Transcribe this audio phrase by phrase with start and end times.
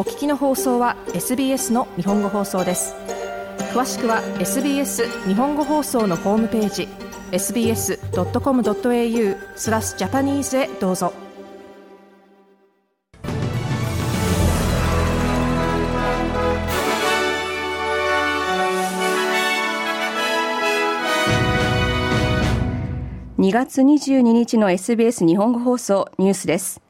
[0.00, 2.94] お聞きの放送は SBS の日本語放送です。
[3.74, 6.88] 詳しくは SBS 日本語放送のホームページ
[7.32, 7.98] sbs.com.au
[9.56, 11.12] スラスジャパニーズへどうぞ。
[23.38, 26.80] 2月22日の SBS 日本語放送ニュースです。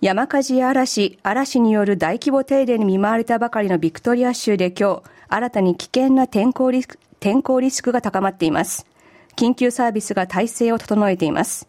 [0.00, 8.86] 山火事や嵐、嵐による大規模停電に見舞われたばかりのビクトリア州で今日、新たに危険な天候リスク天候リスクが高まっています。
[9.36, 11.68] 緊急サービスが態勢を整えています。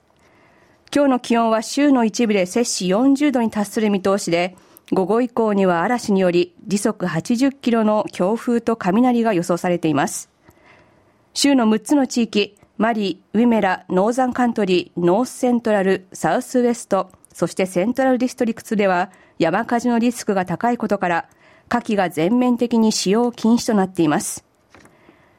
[0.96, 4.56] 今日の気温は州の一部で摂氏40度に達する見通しで、
[4.94, 10.30] 午後以降には嵐により時速80キロの強風と雷が予想されています。
[11.34, 21.30] 州の6つの地域、マリー、ウィメラ、ノーザンカントリー、ノースセントラル、サウスウエスト、そしてセントラルディストリクツでは山火事のリスクが高いことから
[21.72, 24.44] 火器が全面的に使用禁止となっています。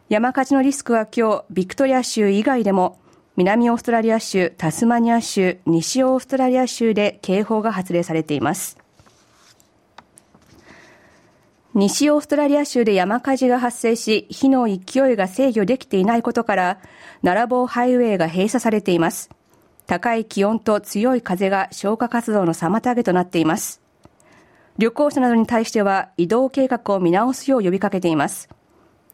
[0.09, 2.99] 山火事のリスクは今日、ビクトリア州以外でも、
[3.37, 8.79] 南オーストラリア州、タスマニア州、西オーストラリア州で警報が発令されています。
[11.75, 16.79] 西オーストラリア州で山火事が発生し、火の勢いが制御できていないことから、
[17.23, 19.31] ナラボーハイウェイが閉鎖されています。
[19.87, 23.81] 高い気温と強い風が消火活動の妨げとなっています。
[24.79, 28.49] 旅行者などに対しては移動計画を見直すよう呼びかけています。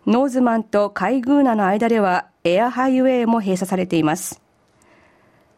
[0.07, 4.41] ノーズマンとカイグーナの間ではエアハイウェイも閉鎖されています。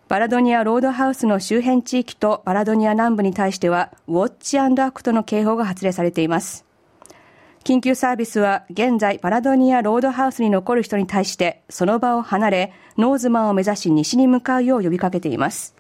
[0.08, 6.64] バラドニアロードハウスの周辺地域とバラドニア南部に対しては Watch Act の警報が発令されています。
[7.64, 15.74] 緊急サービスは現在バラドニアロードハウスに残る人に対してその場を離れノーズマンを目指し西に向かうよう呼びかけています。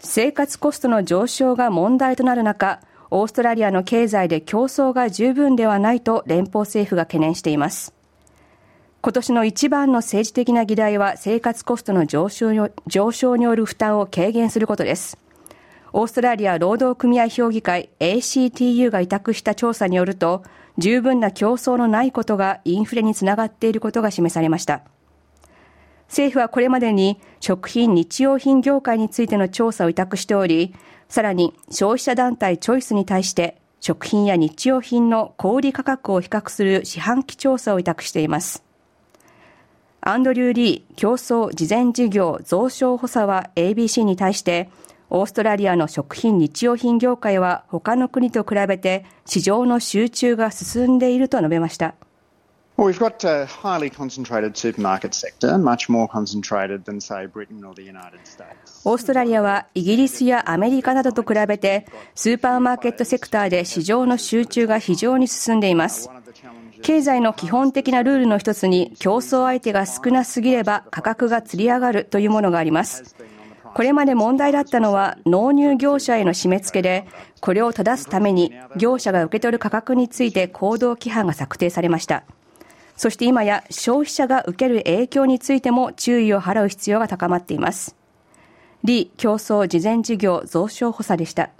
[0.00, 7.94] 生活コストの上昇が問題となる中オーストラリアの経済で競争が十分ではないと連邦政府が懸念しています。
[9.02, 15.18] 今年の一番の政治的な議題は生活コストの上昇による負担を軽減することです。
[15.94, 20.42] オーストラリア労働組合評議会 ACTU が委託した調査によると、
[20.78, 24.82] 十分な競争のないことがインフレにつながっていることが示されました。
[26.08, 30.74] 政府はこれまでに食品・日用品業界についての調査を委託しており、
[31.08, 38.62] さらに消費者団体チョイスに対して食品や日用品の小売価格を比較する四半期調査を委託しています。
[40.00, 44.70] アンドリュー・リー競争事前事業増床補佐は ABC に対して、
[45.14, 51.94] オーストラリアの食品日用品業界は他の国と比べて市場の集中が進んでいると述べました。
[52.78, 66.08] オーストラリアはイギリスやアメリカなどと比べてスーパーマーケットセクターで市場の集中が非常に進んでいます。
[66.80, 73.14] 経済の基本的なルールの一つに競争相手が少なすぎれば価格がつり上がるというものがあります。
[73.74, 77.06] これまで問題だったのは納入業者への締め付けで、
[77.40, 82.24] これを正すために業者が受け取る価格について行動規範が策定されました。
[82.96, 87.96] そして今や消費者が受ける影響についても注意を払う必要が高まっています。
[88.84, 91.50] 李競争事前事業増床補佐でした。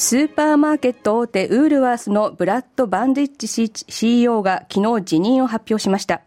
[0.00, 6.22] スーパーマーケット大手ウールワースのブラッド・バンディッチ CEO が昨日辞任を発表しました。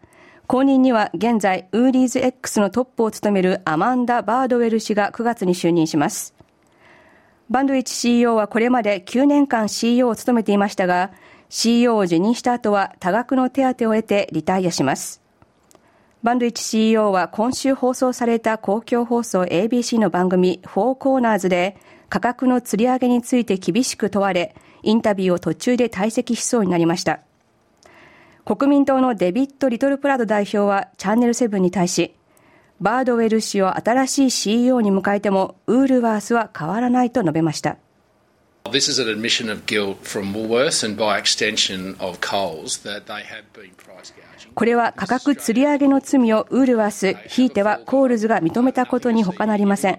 [0.46, 6.34] 後任には現在ウーリーズ X のトップを務めるアマンダ・バードウェル氏が9月に就任します。
[7.48, 11.10] バンドウィッチ CEO はこれまで9年間 CEO を務めていましたが、
[11.48, 15.21] CEO を辞任した後は多額の手当を得てリタイアします。
[16.22, 21.76] バンドウィッチ CEO は今週放送された公共放送 ABC の番組4コーナーズで
[22.08, 27.20] 価格の釣り上げについて厳しく問われ、インタビューを途中で退席しそうになりました。
[28.44, 32.14] 国民党のデビッド・リトルプラド代表はチャンネル7に対し、
[32.80, 37.78] バードウェル氏を新しい CEO に迎えても、ウールワースは変わらないと述べました。
[44.54, 49.98] これは価格吊り上げの罪をウールワース、ひいてはコールズが認めたことに他なりません。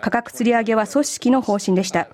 [0.00, 2.08] 価格吊り上げは組織の方針でした。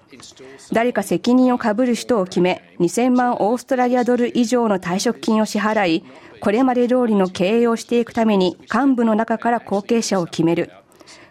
[0.73, 6.05] 誰か責任をかぶる人を決め、2000万オーストラリアドル以上の退職金を支払い、
[6.41, 10.71] これまで通りの経営をしていくために幹部の中から後継者を決める。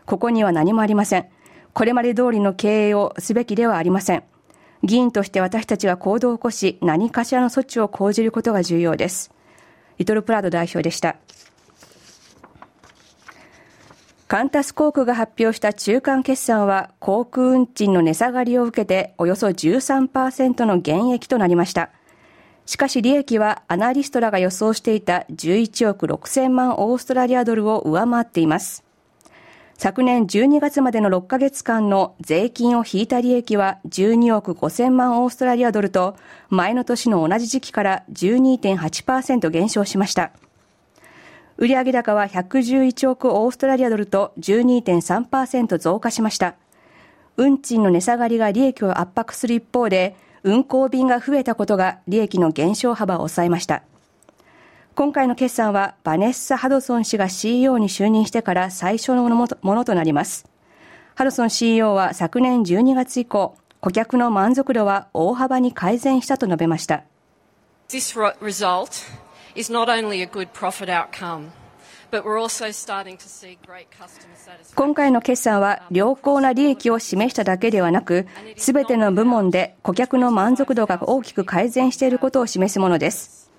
[0.05, 1.27] ここには何もありません。
[1.73, 4.23] これまで通りの経営をすべきではありません。
[4.85, 9.31] 議員として私たちは行動を起こし、何かしらの措置を講じることが重要です。
[9.97, 11.15] リトルプラード代表でした。
[14.27, 21.91] カンタス航空が発表した中間決算は航空運賃の値下がりを受けておよそ13%の減益となりました。
[22.65, 28.84] しかし利益はアナリストらが予想していた11億6000万オーストラリアドルを上回っています。
[29.77, 36.15] 昨年12月までの6ヶ月間の税金を引いた利益は12億5000万オーストラリアドルと
[36.49, 40.31] 前の年の同じ時期から12.8%減少しました。
[41.57, 46.55] 売上高は111億オーストラリアドルと12.3%増加しました。
[47.35, 53.83] 運賃の値下がりが利益を圧迫する一方で、運航便が増えたことが利益の減少幅を抑えました。
[54.95, 60.45] 今回の決算はバネッサ・ハドソン氏が CEO に就任してから最初のものとなります。
[61.15, 67.03] ハドソン CEO は昨年12月以降、顧客の満足度は大幅に改善したと述べました。
[67.89, 69.03] This result
[69.53, 71.49] is not only a good profit outcome,
[74.75, 83.51] 今回の決算は良好な利益を示しただけではなく、すべての部門で顧客の満足度が大きく改善していることを示すものです。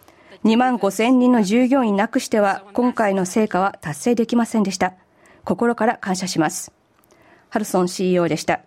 [0.46, 4.94] 2万5千人の従業員なくしては、今回の成果は達成できませんでした。
[5.42, 6.72] 心から感謝します。
[7.48, 8.60] ハルソン CEO でした。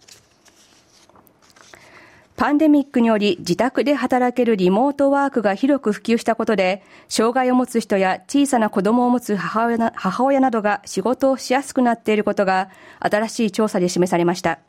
[2.35, 14.59] パンデミックにより自宅で働けるリモートワークが広く普及したことで、障害を持つ人や小さな子供を持つ母親な母親などが仕事をしやすくなっていることが新しい調査で示されました。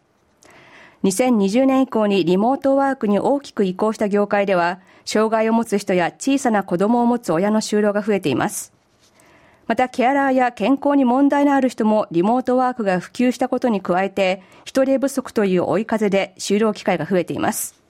[1.05, 8.75] 2020年以降にリモートワークに大きく移行した業界では、障害を持つ人や小さな子供を持つ親の就労が増えています。
[9.67, 17.81] また、ケアラーや健康に問題のある人もリモートワークが普及したことに加えて、人手不足という追い風で就労機会が増えています。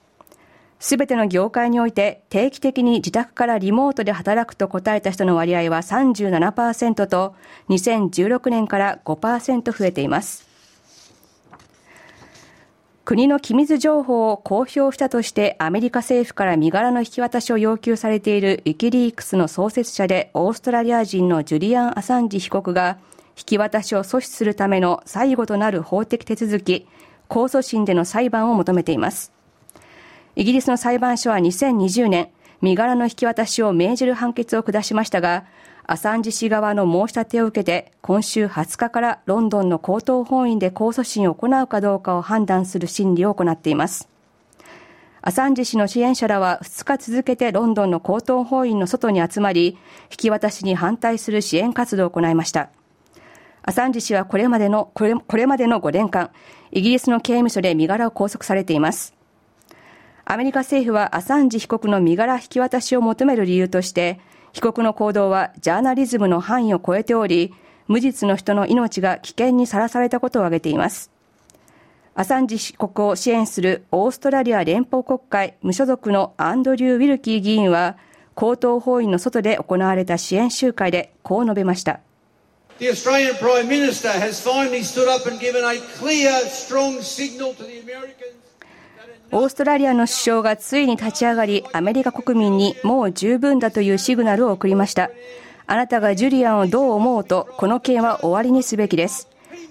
[0.78, 7.34] すべての業界において定期的に自宅からリモートで働くと答えた人の割合は37%と
[7.68, 10.50] 2016年から5%増えています。
[13.10, 22.98] 国の機密情報を公表したとしてアメリカ政府から身柄の引き渡しを要求されているウィキリークスの創設者でオーストラリア人のジュリアン・アサンジ被告が
[23.36, 26.86] 引き渡しを阻止するための最後となる法的手続き、
[27.28, 29.32] 控訴審での裁判を求めています。
[30.36, 32.28] イギリスの裁判所は2020年、
[32.60, 35.46] 身柄の引き渡しを命じる判決を下しましたが、
[35.92, 44.08] アサンジ氏側の申し立てを受けて、今週20日からロンドンの高等法院で控訴審を行うかどうかを判断する審理を行っています。
[45.20, 49.78] アサンジ氏の支援者らは2日続けてロンドンの高等法院の外に集まり、
[50.12, 52.70] 引き渡しに反対する支援活動を行いました。
[53.62, 56.31] アサンジ氏はこれまでの、これこれまでの5年間、
[56.70, 59.12] イギリスの刑務所で身柄を拘束されています。
[60.25, 64.20] アメリカ政府はアサンジ被告の身柄引き渡しを求める理由として、
[64.52, 67.55] 被告の行動はジャーナリズムの範囲を超えており、
[67.87, 71.11] 無実の人の命が危険にさらされたことを挙げています。
[72.14, 77.97] アサンジ被告を支援するオーストラリア連邦国会無所属のアンドリュー・ウィルキー議員は、
[78.35, 82.00] 高等法院の外で行われた支援集会でこう述べました。
[82.79, 82.94] The
[89.32, 95.10] オーストラリアの首相がついに立ち上がり、アメリカ国民にもう十分だというシグナルを送りました。
[95.68, 99.28] あなたがジュリアンをどう思うと、この件は終わりにすべきです。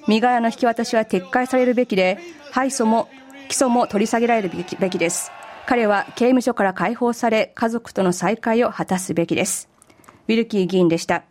[0.07, 2.19] 身柄の引き渡しは撤回されるべきで、
[2.51, 3.09] 敗訴も、
[3.49, 5.31] 起訴も取り下げられるべきです。
[5.65, 9.69] 彼は刑務所から解放され、家族との再会を果たすべきです。
[10.29, 11.23] ウィルキー議員でした。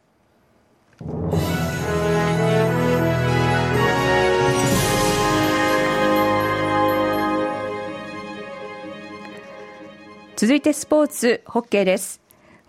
[10.38, 12.20] 続いてスポーツ、ホッケーです。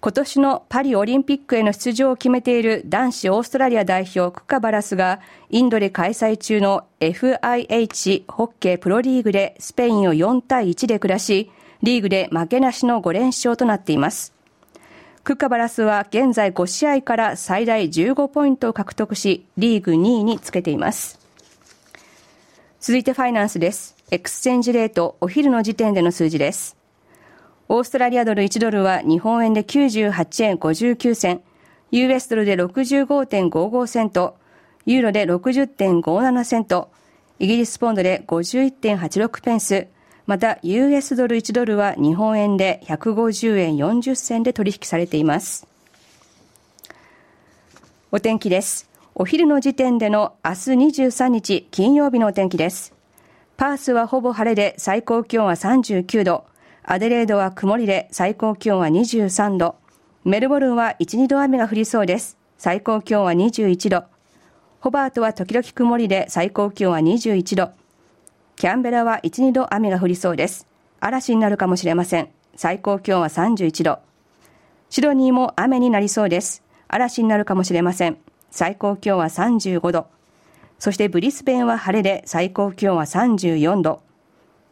[0.02, 5.20] 今年のパリオリンピックへの出場を決めている男子オーストラリア代表クカバラスが
[5.52, 11.52] インドで開催中の FIH ホッケープロリーグでスペインを4対1で下し、
[11.84, 14.34] リーグで負けなしの5連勝となっています。
[15.24, 21.20] クカバラスは現在5試合から最大15ポイントを獲得し、リーグ2位につけています。
[22.80, 23.96] 続いてファイナンスです。
[24.10, 26.79] exchange rate お昼の時点での数字です。
[27.72, 31.42] オーストラリアドル1ドルは日本円で98円59銭、
[31.92, 34.36] US ドルで65.55セント、
[34.88, 36.90] ユーロで60.57セント、
[37.38, 39.88] イギリスポンドで51.86ペンス、
[40.26, 45.68] また US ドル1ドルは日本円で150円40銭で取引されています。
[48.12, 48.90] お天気です。
[49.14, 50.58] お昼の時点での明日
[51.06, 52.96] 23日金曜日のお天気です。
[53.58, 56.50] パースはほぼ晴れで最高気温は39度。
[56.84, 59.76] アデレードは曇りで最高気温は23度。
[60.24, 62.38] メルボルンは1、2度雨が降りそうです。
[62.58, 64.04] 最高気温は21度。
[64.80, 67.72] ホバートは時々曇りで最高気温は21度。
[68.56, 70.68] キャンベラは1、2度雨が降りそうです。
[71.00, 72.30] 嵐になるかもしれません。
[72.56, 74.00] 最高気温は31度。
[74.90, 76.64] シドニーも雨になりそうです。
[76.88, 78.18] 嵐になるかもしれません。
[78.52, 80.08] 最高気温は35度。
[80.80, 84.02] そしてブリスベンは晴れで最高気温は34度。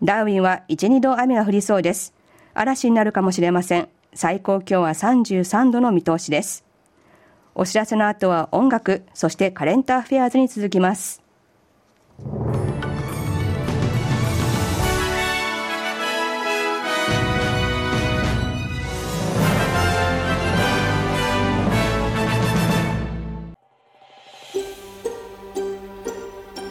[0.03, 2.13] ダーウィンは1、2度雨が降りそうです。
[2.53, 3.89] 嵐になるかもしれません。
[4.13, 6.63] 最高気温は33度の見通しです。
[7.55, 11.23] お知らせの後は音楽、そしてカレンターフェアーズに続きます。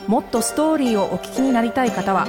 [0.07, 2.29] もっとストーリーをお聞きになりたい方は